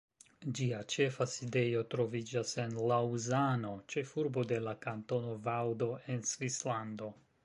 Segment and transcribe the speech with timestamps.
[0.59, 7.11] Ĝia ĉefa sidejo troviĝas en Laŭzano, ĉefurbo de la Kantono Vaŭdo en Svislando.